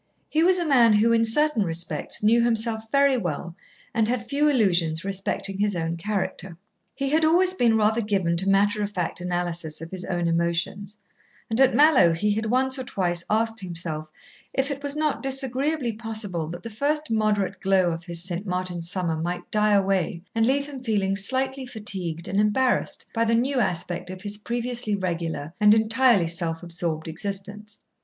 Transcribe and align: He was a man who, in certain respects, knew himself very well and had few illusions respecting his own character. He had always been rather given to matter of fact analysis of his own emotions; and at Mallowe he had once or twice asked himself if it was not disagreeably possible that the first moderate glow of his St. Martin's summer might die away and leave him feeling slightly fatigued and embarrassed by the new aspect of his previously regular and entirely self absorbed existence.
He 0.29 0.41
was 0.43 0.57
a 0.57 0.65
man 0.65 0.93
who, 0.93 1.11
in 1.13 1.23
certain 1.25 1.61
respects, 1.61 2.23
knew 2.23 2.43
himself 2.43 2.89
very 2.91 3.17
well 3.17 3.55
and 3.93 4.07
had 4.07 4.27
few 4.27 4.47
illusions 4.47 5.05
respecting 5.05 5.59
his 5.59 5.75
own 5.75 5.95
character. 5.95 6.57
He 6.95 7.09
had 7.09 7.23
always 7.23 7.53
been 7.53 7.77
rather 7.77 8.01
given 8.01 8.35
to 8.37 8.49
matter 8.49 8.81
of 8.81 8.89
fact 8.89 9.21
analysis 9.21 9.79
of 9.79 9.91
his 9.91 10.03
own 10.05 10.27
emotions; 10.27 10.97
and 11.51 11.61
at 11.61 11.75
Mallowe 11.75 12.13
he 12.13 12.31
had 12.31 12.47
once 12.47 12.79
or 12.79 12.83
twice 12.83 13.23
asked 13.29 13.59
himself 13.59 14.07
if 14.55 14.71
it 14.71 14.81
was 14.81 14.95
not 14.95 15.21
disagreeably 15.21 15.93
possible 15.93 16.47
that 16.49 16.63
the 16.63 16.71
first 16.71 17.11
moderate 17.11 17.59
glow 17.59 17.91
of 17.91 18.03
his 18.05 18.23
St. 18.23 18.47
Martin's 18.47 18.89
summer 18.89 19.15
might 19.17 19.51
die 19.51 19.73
away 19.73 20.23
and 20.33 20.47
leave 20.47 20.65
him 20.65 20.83
feeling 20.83 21.15
slightly 21.15 21.67
fatigued 21.67 22.27
and 22.27 22.41
embarrassed 22.41 23.05
by 23.13 23.23
the 23.23 23.35
new 23.35 23.59
aspect 23.59 24.09
of 24.09 24.23
his 24.23 24.35
previously 24.39 24.95
regular 24.95 25.53
and 25.59 25.75
entirely 25.75 26.27
self 26.27 26.63
absorbed 26.63 27.07
existence. 27.07 27.81